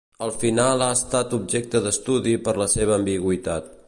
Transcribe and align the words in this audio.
El 0.27 0.31
final 0.43 0.81
ha 0.85 0.87
estat 0.95 1.35
objecte 1.39 1.81
d'estudi 1.85 2.33
per 2.47 2.57
la 2.63 2.69
seva 2.73 2.97
ambigüitat. 3.01 3.71